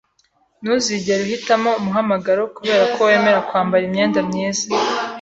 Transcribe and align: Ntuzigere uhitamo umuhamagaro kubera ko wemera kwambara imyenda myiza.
Ntuzigere 0.61 1.19
uhitamo 1.23 1.69
umuhamagaro 1.79 2.41
kubera 2.55 2.83
ko 2.93 2.99
wemera 3.07 3.39
kwambara 3.47 3.83
imyenda 3.89 4.19
myiza. 4.29 4.65